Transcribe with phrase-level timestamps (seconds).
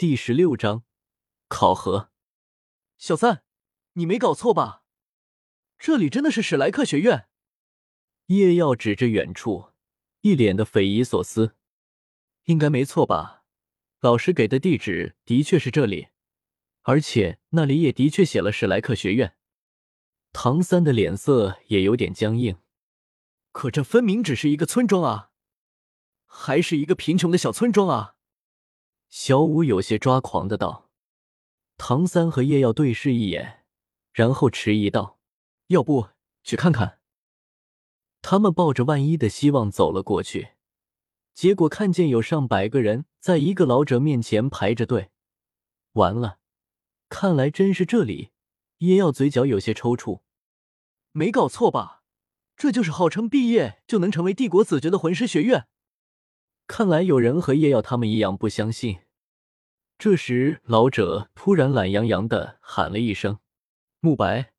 [0.00, 0.84] 第十六章
[1.46, 2.10] 考核。
[2.96, 3.44] 小三，
[3.92, 4.82] 你没搞错吧？
[5.76, 7.28] 这里真的是史莱克学院？
[8.28, 9.72] 叶耀指着远处，
[10.22, 11.54] 一脸的匪夷所思。
[12.44, 13.44] 应该没错吧？
[14.00, 16.08] 老师给的地址的确是这里，
[16.80, 19.36] 而且那里也的确写了史莱克学院。
[20.32, 22.56] 唐三的脸色也有点僵硬。
[23.52, 25.32] 可这分明只是一个村庄啊，
[26.24, 28.16] 还是一个贫穷的小村庄啊！
[29.10, 30.88] 小五有些抓狂的道。
[31.76, 33.64] 唐三和叶耀对视一眼，
[34.12, 35.18] 然后迟疑道
[35.68, 36.10] ：“要不
[36.44, 37.00] 去看看？”
[38.22, 40.50] 他们抱着万一的希望走了过去，
[41.34, 45.10] 结果看见有上百个人在一个老者面前排着队。
[45.94, 46.38] 完了，
[47.08, 48.30] 看来真是这里。
[48.78, 50.20] 叶耀嘴角有些抽搐，
[51.12, 52.04] 没搞错吧？
[52.56, 55.66] 这就是号称毕业就能成为帝国子爵的魂师学院。
[56.70, 59.00] 看来有人和叶耀他们一样不相信。
[59.98, 63.40] 这时，老者突然懒洋洋的喊了一声
[63.98, 64.52] ：“慕白，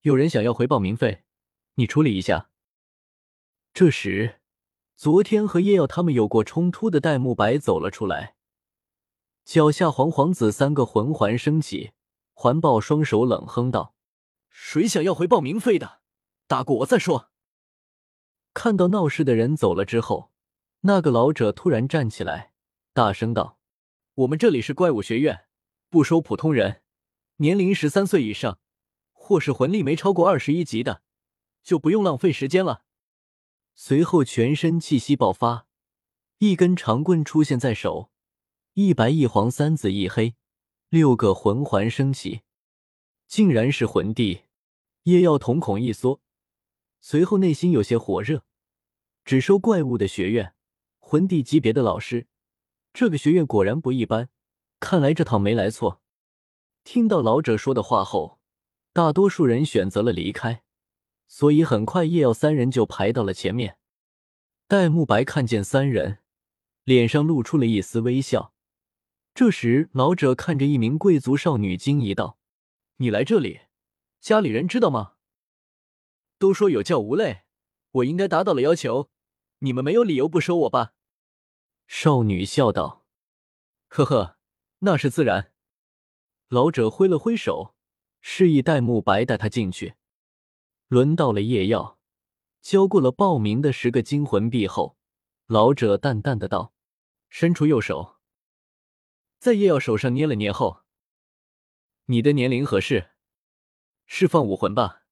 [0.00, 1.22] 有人想要回报名费，
[1.76, 2.50] 你处理一下。”
[3.72, 4.40] 这时，
[4.96, 8.34] 昨天和叶耀他们有过冲突的戴沐白走了出来，
[9.44, 11.92] 脚下黄黄子三个魂环升起，
[12.34, 13.94] 环抱双手，冷哼道
[14.50, 16.00] ：“谁想要回报名费的，
[16.48, 17.30] 打过我再说。”
[18.52, 20.31] 看到闹事的人走了之后，
[20.84, 22.52] 那个老者突然站起来，
[22.92, 23.56] 大声道
[24.14, 25.46] ：“我们这里是怪物学院，
[25.88, 26.82] 不收普通人，
[27.36, 28.58] 年龄十三岁以上，
[29.12, 31.02] 或是魂力没超过二十一级的，
[31.62, 32.82] 就不用浪费时间了。”
[33.76, 35.68] 随后，全身气息爆发，
[36.38, 38.10] 一根长棍出现在手，
[38.74, 40.34] 一白一黄三紫一黑，
[40.88, 42.40] 六个魂环升起，
[43.28, 44.42] 竟然是魂帝！
[45.04, 46.20] 叶耀瞳孔一缩。
[47.00, 48.44] 随后内心有些火热，
[49.24, 50.54] 只收怪物的学院，
[51.12, 52.26] 魂帝级别的老师，
[52.94, 54.30] 这个学院果然不一般。
[54.80, 56.00] 看来这趟没来错。
[56.84, 58.40] 听到老者说的话后，
[58.94, 60.62] 大多数人选择了离开，
[61.28, 63.76] 所以很快叶耀三人就排到了前面。
[64.66, 66.20] 戴沐白看见三人，
[66.84, 68.54] 脸上露出了一丝微笑。
[69.34, 72.38] 这时，老者看着一名贵族少女，惊疑道
[72.96, 73.60] ：“你来这里，
[74.18, 75.16] 家里人知道吗？”
[76.40, 77.42] 都说有教无类，
[77.90, 79.10] 我应该达到了要求，
[79.58, 80.94] 你们没有理由不收我吧？
[81.94, 83.04] 少女笑道
[83.88, 84.38] ：“呵呵，
[84.78, 85.52] 那是自然。”
[86.48, 87.74] 老者挥了挥手，
[88.22, 89.94] 示意戴沐白带他进去。
[90.88, 91.98] 轮到了叶耀，
[92.62, 94.96] 交过了报名的十个金魂币后，
[95.46, 96.72] 老者淡淡的道
[97.28, 98.16] ：“伸出右手，
[99.38, 100.84] 在叶耀手上捏了捏后，
[102.06, 103.10] 你的年龄合适，
[104.06, 105.02] 释放武魂吧。”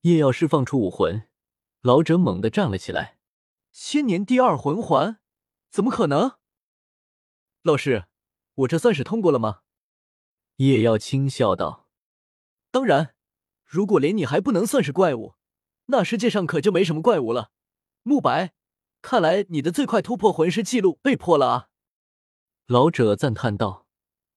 [0.00, 1.28] 叶耀释放出武魂，
[1.82, 3.18] 老者猛地站了起来。
[3.70, 5.19] 千年第二魂环，
[5.70, 6.38] 怎么可能？
[7.62, 8.06] 老师，
[8.54, 9.60] 我这算是通过了吗？
[10.56, 11.88] 叶耀轻笑道
[12.70, 13.14] ：“当然，
[13.64, 15.36] 如果连你还不能算是怪物，
[15.86, 17.52] 那世界上可就没什么怪物了。”
[18.02, 18.52] 慕白，
[19.00, 21.68] 看来你的最快突破魂师记录被破了啊！
[22.66, 23.86] 老者赞叹道。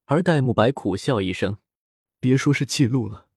[0.06, 1.58] 而戴沐白苦笑一声
[2.20, 3.30] ：“别说是记录了。”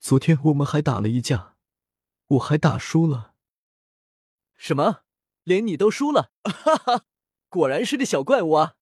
[0.00, 1.56] 昨天我们还打了一架，
[2.28, 3.34] 我还打输了。
[4.56, 5.05] 什么？
[5.46, 6.32] 连你都输了？
[6.42, 7.04] 哈哈，
[7.48, 8.74] 果然是个小怪物啊！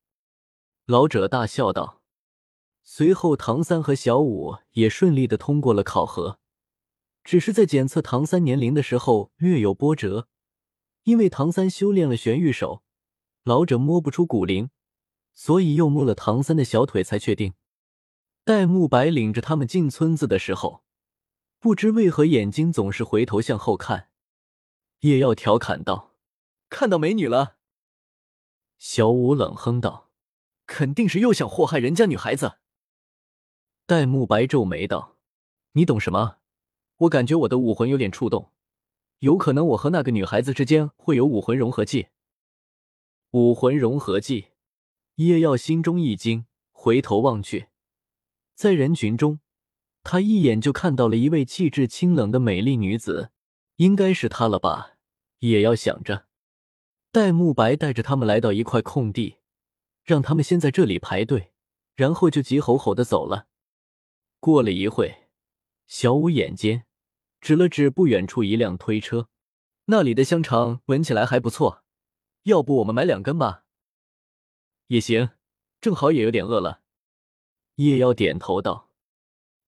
[0.86, 2.00] 老者大笑道。
[2.82, 6.38] 随后，唐三和小五也顺利的通过了考核，
[7.22, 10.26] 只是在检测唐三年龄的时候略有波折，
[11.02, 12.82] 因为唐三修炼了玄玉手，
[13.42, 14.70] 老者摸不出骨龄，
[15.34, 17.52] 所以又摸了唐三的小腿才确定。
[18.42, 20.82] 戴沐白领着他们进村子的时候。
[21.58, 24.08] 不知为何，眼睛总是回头向后看。
[25.00, 26.13] 叶耀调侃道
[26.74, 27.56] ：“看到美女了。”
[28.78, 30.10] 小五冷哼道
[30.66, 32.58] ：“肯定是又想祸害人家女孩子。”
[33.86, 35.16] 戴沐白皱眉道
[35.72, 36.38] ：“你懂什么？
[36.96, 38.50] 我感觉我的武魂有点触动，
[39.20, 42.08] 有可能我和那个女孩子之间会有武魂融合技。”
[43.30, 44.48] 武魂融合技，
[45.16, 47.68] 叶耀心中一惊，回头望去，
[48.54, 49.38] 在人群中。
[50.02, 53.30] 他一眼就看到了一位气质清冷的美丽女子，
[53.76, 54.96] 应该是她了吧？
[55.38, 56.26] 也要想着。
[57.14, 59.36] 戴沐白带着他们来到一块空地，
[60.02, 61.52] 让他们先在这里排队，
[61.94, 63.46] 然后就急吼吼的走了。
[64.40, 65.28] 过了一会，
[65.86, 66.86] 小五眼尖，
[67.40, 69.28] 指了指不远处一辆推车，
[69.84, 71.84] 那里的香肠闻起来还不错，
[72.42, 73.62] 要不我们买两根吧？
[74.88, 75.30] 也行，
[75.80, 76.80] 正好也有点饿了。
[77.76, 78.90] 叶妖点头道。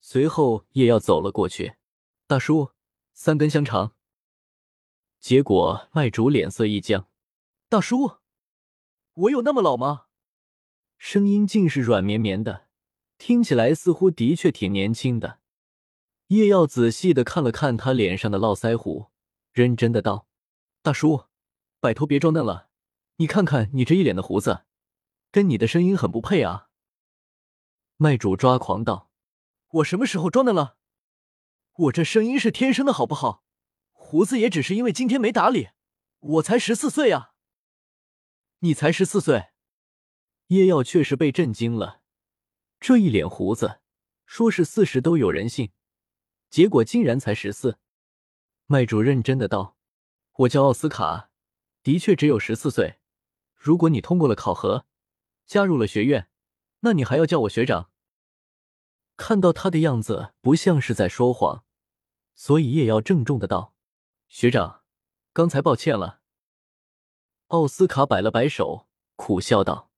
[0.00, 1.76] 随后，叶耀走了过去。
[2.26, 2.72] 大叔，
[3.14, 3.94] 三根香肠。
[5.20, 7.06] 结果卖主脸色一僵。
[7.76, 8.20] 大叔，
[9.12, 10.06] 我有那么老吗？
[10.96, 12.68] 声音竟是软绵绵的，
[13.18, 15.40] 听起来似乎的确挺年轻的。
[16.28, 19.10] 叶耀仔细的看了看他脸上的络腮胡，
[19.52, 20.26] 认真的道
[20.80, 21.24] ：“大叔，
[21.78, 22.70] 拜托别装嫩了，
[23.16, 24.62] 你看看你这一脸的胡子，
[25.30, 26.68] 跟你的声音很不配啊。”
[27.98, 29.10] 卖主抓狂道
[29.68, 30.78] ：“我什么时候装嫩了？
[31.74, 33.44] 我这声音是天生的，好不好？
[33.92, 35.68] 胡子也只是因为今天没打理。
[36.18, 37.34] 我才十四岁啊！
[38.60, 39.48] 你才十四岁？”
[40.48, 42.02] 叶耀确实被震惊了，
[42.78, 43.80] 这一脸胡子，
[44.26, 45.72] 说是四十都有人信。
[46.48, 47.78] 结果竟然才十四，
[48.66, 49.76] 麦主认真的道
[50.38, 51.30] ：“我叫奥斯卡，
[51.82, 52.98] 的确只有十四岁。
[53.54, 54.86] 如果你通过了考核，
[55.44, 56.28] 加入了学院，
[56.80, 57.90] 那你还要叫我学长。”
[59.18, 61.64] 看到他的样子不像是在说谎，
[62.34, 63.74] 所以叶耀郑重的道
[64.28, 64.84] ：“学长，
[65.32, 66.15] 刚才抱歉了。”
[67.48, 69.90] 奥斯卡摆了摆手，苦笑道：“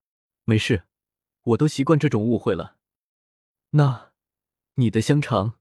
[0.44, 0.84] 没事，
[1.42, 2.76] 我都习惯这种误会了。
[3.70, 4.12] 那，
[4.74, 5.58] 你的香肠。”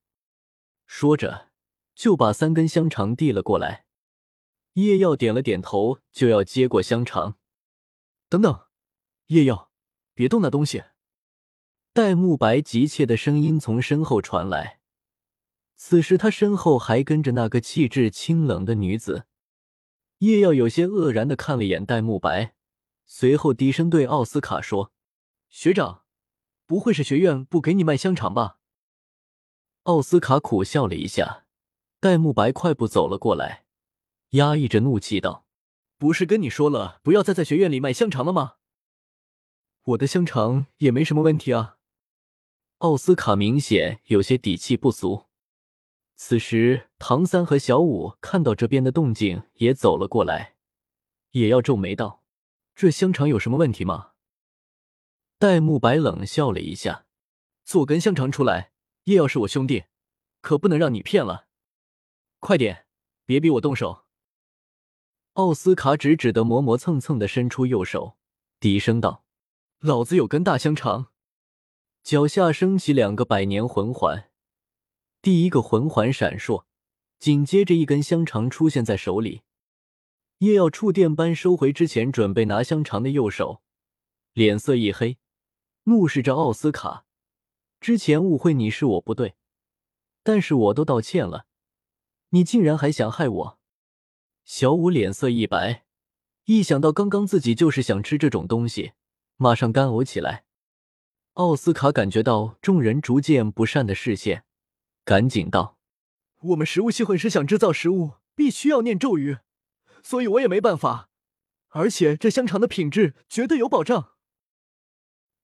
[0.85, 1.49] 说着，
[1.95, 3.85] 就把三根香肠递了过来。
[4.73, 7.37] 叶耀点了点头，就要接过香肠。
[8.27, 8.65] 等等，
[9.27, 9.71] 叶耀，
[10.13, 10.83] 别动那东西！
[11.93, 14.81] 戴沐白急切的声音从身后传来。
[15.77, 19.25] 此时他身后还跟着那个气质清冷的女子。
[20.19, 22.55] 叶耀有些愕然的看了眼戴沐白，
[23.05, 24.91] 随后低声对奥斯卡说
[25.49, 26.03] ：“学长，
[26.65, 28.57] 不会是学院不给你卖香肠吧？”
[29.83, 31.45] 奥斯卡苦笑了一下，
[31.99, 33.65] 戴沐白快步走了过来，
[34.31, 35.45] 压抑着怒气道
[35.97, 38.55] ：“不是跟你说了不要再在学院里卖香肠了吗？
[39.83, 41.77] 我的香肠也没什么问题啊。”
[42.79, 45.25] 奥斯卡明显有些底气不足。
[46.15, 50.55] 此时，唐三和小五看到这边的动静，也走了过来，
[51.31, 52.23] 也要皱眉道
[52.75, 54.13] ：“这香肠有什么问题吗？”
[55.37, 57.05] 戴沐白冷笑了一下
[57.63, 58.71] ：“做根香肠出来。”
[59.05, 59.85] 叶耀是我兄弟，
[60.41, 61.47] 可不能让你骗了。
[62.39, 62.87] 快点，
[63.25, 64.03] 别逼我动手！
[65.33, 68.17] 奥斯卡只只得磨磨蹭蹭的伸出右手，
[68.59, 69.23] 低声道
[69.79, 71.11] ：“老子有根大香肠。”
[72.03, 74.29] 脚下升起两个百年魂环，
[75.21, 76.65] 第一个魂环闪烁，
[77.19, 79.41] 紧接着一根香肠出现在手里。
[80.39, 83.61] 叶耀触电般收回之前准备拿香肠的右手，
[84.33, 85.17] 脸色一黑，
[85.83, 87.05] 怒视着奥斯卡。
[87.79, 89.35] 之前误会你是我不对，
[90.23, 91.45] 但是我都道歉了，
[92.29, 93.59] 你竟然还想害我！
[94.45, 95.85] 小五脸色一白，
[96.45, 98.93] 一想到刚刚自己就是想吃这种东西，
[99.37, 100.45] 马上干呕起来。
[101.33, 104.43] 奥斯卡感觉到众人逐渐不善的视线，
[105.03, 105.76] 赶紧道
[106.39, 109.39] ：“我们食物系魂师想制造食物，必须要念咒语，
[110.03, 111.09] 所以我也没办法。
[111.69, 114.13] 而且这香肠的品质绝对有保障。”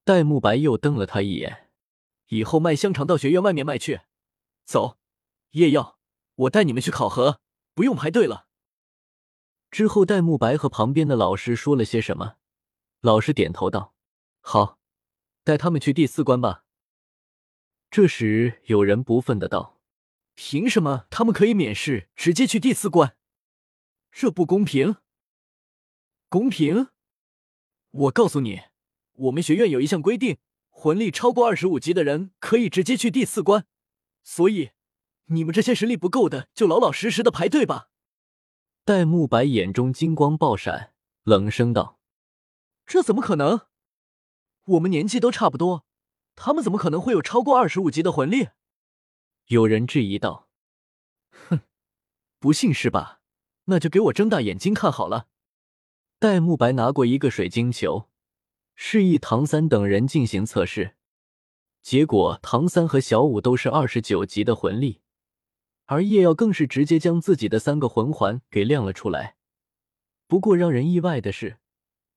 [0.05, 1.69] 戴沐白又瞪了他一眼。
[2.27, 4.01] 以后卖香肠到学院外面卖去。
[4.65, 4.97] 走，
[5.51, 5.99] 夜耀，
[6.35, 7.39] 我带你们去考核，
[7.75, 8.47] 不用排队了。
[9.69, 12.37] 之后，戴沐白和旁边的老师说了些什么，
[13.01, 13.93] 老师点头道
[14.41, 14.79] ：“好，
[15.43, 16.63] 带他们去第四关吧。”
[17.91, 19.79] 这时，有人不忿的道
[20.35, 23.15] ：“凭什么他们可以免试直接去第四关？
[24.11, 24.97] 这不公平！
[26.29, 26.89] 公平？
[27.91, 28.61] 我告诉你，
[29.13, 30.37] 我们学院有一项规定。”
[30.75, 33.67] 魂力超过二十五级的人可以直接去第四关，
[34.23, 34.71] 所以
[35.25, 37.89] 你们这些实力不够的就老老实实的排队吧。
[38.83, 41.99] 戴沐白眼中金光爆闪，冷声道
[42.87, 43.67] ：“这怎么可能？
[44.65, 45.85] 我们年纪都差不多，
[46.35, 48.49] 他们怎么可能会有超过二十五级的魂力？”
[49.53, 50.49] 有人质疑道
[51.47, 51.61] ：“哼，
[52.39, 53.21] 不信是吧？
[53.65, 55.27] 那就给我睁大眼睛看好了。”
[56.19, 58.09] 戴沐白拿过一个水晶球。
[58.75, 60.95] 示意唐三等人进行测试，
[61.83, 65.01] 结果唐三和小五都是二十九级的魂力，
[65.85, 69.37] 而叶耀更是直接将自己的三个魂环给亮了出来。
[70.27, 71.59] 不过让人意外的是，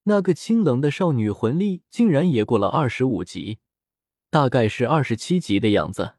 [0.05, 3.59] 那个清冷的少女魂力竟然也过了二十五级，
[4.31, 6.16] 大概是二十七级的样子。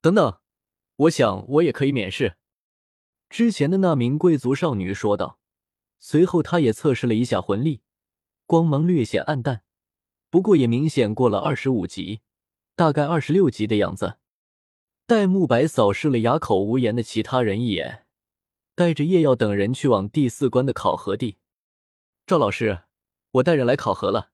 [0.00, 0.40] 等等，
[0.96, 2.36] 我想我也可以免试。
[3.28, 5.38] 之前的那名贵族少女说道，
[5.98, 7.82] 随后她也测试了一下魂力。
[8.46, 9.62] 光芒略显暗淡，
[10.28, 12.22] 不过也明显过了二十五级，
[12.74, 14.16] 大概二十六级的样子。
[15.06, 18.06] 戴沐白扫视了哑口无言的其他人一眼，
[18.74, 21.36] 带着叶耀等人去往第四关的考核地。
[22.26, 22.84] 赵老师，
[23.32, 24.30] 我带人来考核了。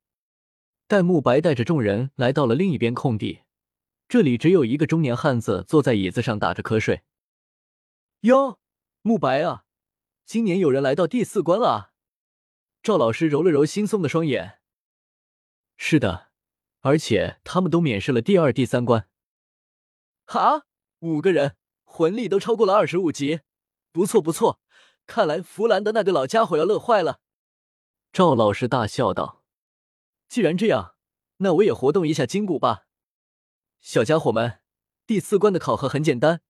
[0.86, 3.40] 戴沐白带着众人来到了另一边空地，
[4.08, 7.02] 这里只有一个中年汉子坐在椅子上打着瞌睡。
[8.20, 8.60] 哟，
[9.02, 9.64] 慕白啊，
[10.24, 11.92] 今年有人来到第四关了。
[12.82, 14.60] 赵老师揉了揉惺忪的双眼。
[15.76, 16.28] 是的，
[16.82, 19.08] 而且他们都免试了第二、第三关。
[20.24, 20.66] 哈，
[21.00, 23.40] 五个人魂力都超过了二十五级，
[23.90, 24.60] 不错不错，
[25.04, 27.20] 看来弗兰的那个老家伙要乐坏了。
[28.12, 29.44] 赵老师大笑道
[30.28, 30.94] ：“既然这样，
[31.38, 32.85] 那我也活动一下筋骨吧。
[33.86, 34.58] 小家伙们，
[35.06, 36.40] 第四关的考核很简单，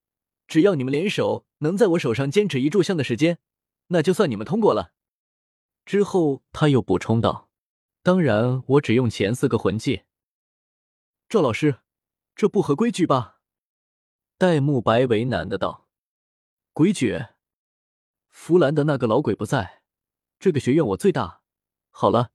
[0.48, 3.40] 只要你们联手能在我手上坚持一炷香的时间，
[3.88, 4.94] 那就算你们通过了。”
[5.84, 7.50] 之后他又补充道
[8.02, 10.04] ：“当然，我只用前四个魂技。”
[11.28, 11.80] 赵老师，
[12.34, 13.42] 这不合规矩吧？
[14.38, 15.88] 戴沐白为难的道
[16.72, 17.22] ：“规矩？
[18.30, 19.82] 弗兰的那个老鬼不在，
[20.38, 21.42] 这个学院我最大。
[21.90, 22.30] 好了，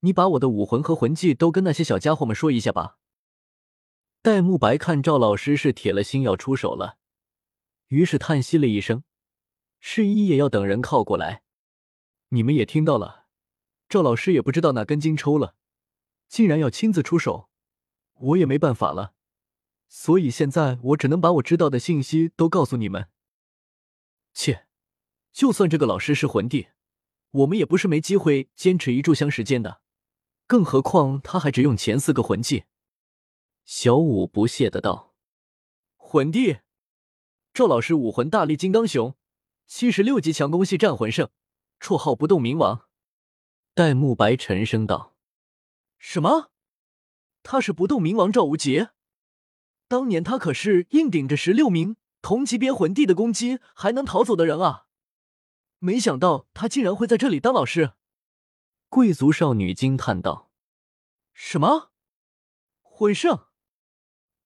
[0.00, 2.98] 你把我的武魂和魂技都跟那些小家伙们说一下吧。”
[4.26, 6.98] 戴沐白看赵老师是铁了心要出手了，
[7.86, 9.04] 于是叹息了一声，
[9.78, 11.44] 示意也要等人靠过来。
[12.30, 13.26] 你们也听到了，
[13.88, 15.54] 赵老师也不知道哪根筋抽了，
[16.26, 17.48] 竟然要亲自出手，
[18.14, 19.14] 我也没办法了，
[19.86, 23.06] 所以现在我只能把我知道的信息都告诉你们。
[24.34, 24.66] 切，
[25.32, 26.66] 就算这个老师是魂帝，
[27.30, 29.82] 我们也不是没机会坚持一炷香时间的，
[30.48, 32.64] 更何况他还只用前四个魂技。
[33.66, 35.12] 小五不屑的道
[35.98, 36.60] ：“魂帝，
[37.52, 39.16] 赵老师武魂大力金刚熊，
[39.66, 41.28] 七十六级强攻系战魂圣。”
[41.80, 42.88] 绰号不动明王，
[43.74, 45.16] 戴沐白沉声道
[45.98, 46.52] ：“什么？
[47.42, 48.86] 他是不动明王赵无极？
[49.88, 54.86] 当年他可是硬顶着十六名同级别魂帝的攻击还能逃走的人啊！
[55.80, 57.94] 没想到他竟然会在这里当老师。”
[58.88, 60.52] 贵族少女惊叹道
[61.34, 61.90] ：“什么？
[62.82, 63.45] 魂圣？”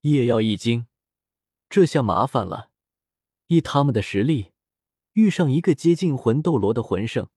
[0.03, 0.87] 叶耀一惊，
[1.69, 2.71] 这下麻烦了，
[3.49, 4.53] 以他们的实力。
[5.15, 7.29] 遇上一个接近魂斗罗的魂圣，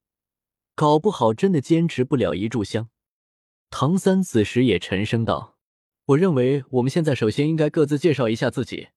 [0.74, 2.88] 搞不好真的坚持不了一炷香。
[3.68, 5.58] 唐三此时也沉声道
[6.06, 8.90] ：“我认为我们现在首先应该各自介绍一下自己，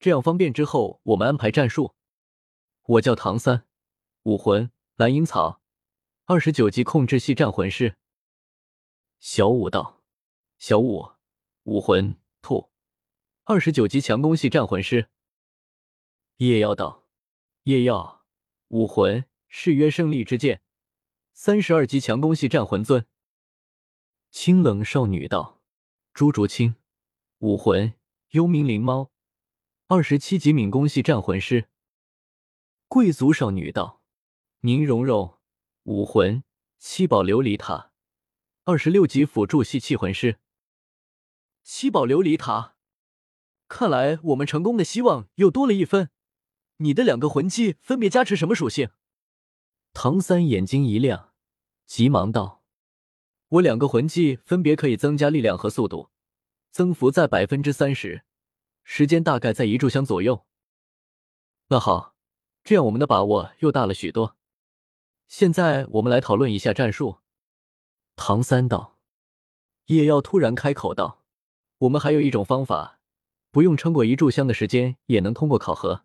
[0.00, 1.94] 这样方便之后我们安排战术。
[2.86, 3.66] 我叫唐三，
[4.22, 5.60] 武魂蓝银草，
[6.24, 7.96] 二十九级控制系战魂师。”
[9.20, 10.02] 小五道
[10.58, 11.10] ：“小五，
[11.64, 12.16] 武魂，
[13.48, 15.08] 二十九级强攻系战魂师。”
[16.38, 17.04] 叶耀道。
[17.62, 18.24] 叶耀，
[18.68, 20.62] 武魂誓约胜利之剑，
[21.32, 23.08] 三十二级强攻系战魂尊。
[24.30, 25.60] 清冷少女道
[26.14, 26.76] ：“朱竹清，
[27.38, 27.94] 武魂
[28.30, 29.10] 幽冥灵猫，
[29.88, 31.68] 二十七级敏攻系战魂师。”
[32.86, 34.00] 贵族少女道
[34.62, 35.40] ：“宁荣荣，
[35.82, 36.44] 武魂
[36.78, 37.90] 七宝琉璃塔，
[38.62, 40.38] 二十六级辅助系气魂师。”
[41.64, 42.75] 七宝琉璃塔，
[43.68, 46.10] 看来我们成功的希望又多了一分。
[46.78, 48.90] 你的两个魂技分别加持什么属性？
[49.92, 51.32] 唐三眼睛一亮，
[51.86, 52.62] 急忙道
[53.48, 56.10] ：“我两个魂技分别可以增加力量和速度，
[56.70, 58.24] 增幅在百分之三十，
[58.84, 60.44] 时间大概在一炷香左右。”
[61.68, 62.14] 那好，
[62.62, 64.36] 这样我们的把握又大了许多。
[65.26, 67.20] 现在我们来讨论一下战术。
[68.16, 68.98] 唐三道
[69.86, 71.24] ：“叶耀突然开口道
[71.78, 72.95] ：‘我们还有一种方法，
[73.56, 76.04] 不用撑过一炷香的时间也能通过考核。’”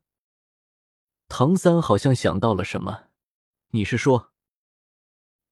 [1.28, 3.10] 唐三好像想到了什么，
[3.72, 4.32] 你是说？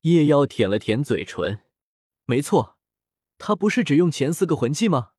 [0.04, 1.60] 叶妖舔了舔嘴唇，
[2.24, 2.78] 没错，
[3.38, 5.12] 他不是只用前四个魂技吗？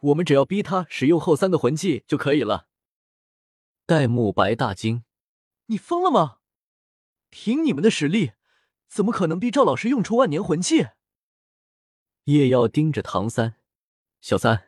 [0.00, 2.68] 我们只要逼他使用后三个魂技就可以了。
[3.86, 5.04] 戴沐白大惊
[5.68, 6.40] ：“你疯了吗？
[7.30, 8.32] 凭你们的实力，
[8.88, 10.88] 怎么可能逼赵老师用出万年魂技？”
[12.24, 13.56] 叶妖盯着唐三
[14.20, 14.67] ：“小三，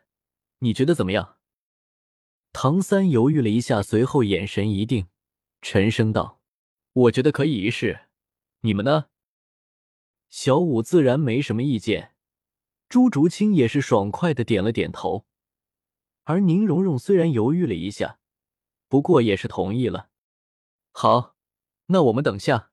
[0.61, 1.37] 你觉得怎么样？”
[2.53, 5.07] 唐三犹豫了一下，随后眼神一定，
[5.61, 6.41] 沉声道
[6.93, 8.07] ：“我觉得可以一试，
[8.61, 9.05] 你们呢？”
[10.29, 12.15] 小五自然没什么意见，
[12.89, 15.25] 朱竹清也是爽快的点了点头，
[16.23, 18.19] 而宁荣荣虽然犹豫了一下，
[18.87, 20.09] 不过也是同意了。
[20.91, 21.35] 好，
[21.87, 22.70] 那我们等下。